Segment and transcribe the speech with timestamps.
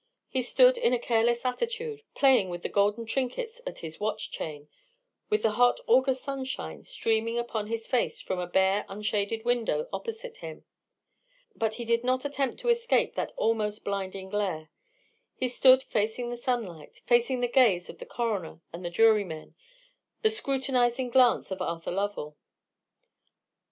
[0.29, 4.67] He stood in a careless attitude, playing with the golden trinkets at his watch chain,
[5.29, 10.37] with the hot August sunshine streaming upon his face from a bare unshaded window opposite
[10.37, 10.65] him.
[11.55, 14.71] But he did not attempt to escape that almost blinding glare.
[15.35, 19.53] He stood facing the sunlight; facing the gaze of the coroner and the jurymen;
[20.23, 22.35] the scrutinizing glance of Arthur Lovell.